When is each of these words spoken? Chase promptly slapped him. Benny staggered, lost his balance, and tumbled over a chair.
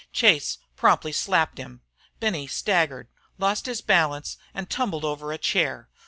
Chase 0.11 0.57
promptly 0.75 1.11
slapped 1.11 1.59
him. 1.59 1.81
Benny 2.19 2.47
staggered, 2.47 3.07
lost 3.37 3.67
his 3.67 3.81
balance, 3.81 4.35
and 4.51 4.67
tumbled 4.67 5.05
over 5.05 5.31
a 5.31 5.37
chair. 5.37 5.89